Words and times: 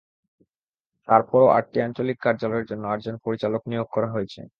তার 1.07 1.21
পরও 1.29 1.47
আটটি 1.57 1.77
আঞ্চলিক 1.81 2.17
কার্যালয়ের 2.21 2.65
জন্য 2.65 2.83
আটজন 2.87 3.15
পরিচালক 3.25 3.61
নিয়োগ 3.67 3.87
করা 3.93 4.09
হয়েছে। 4.15 4.41